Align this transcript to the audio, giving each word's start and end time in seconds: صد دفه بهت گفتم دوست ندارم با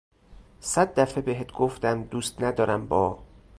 صد 0.61 0.99
دفه 0.99 1.21
بهت 1.21 1.51
گفتم 1.51 2.03
دوست 2.03 2.41
ندارم 2.41 2.87
با 2.87 3.19